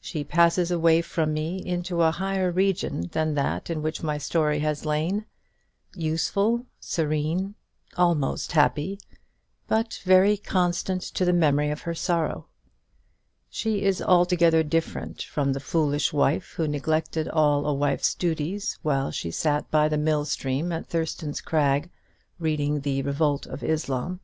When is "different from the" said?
14.62-15.58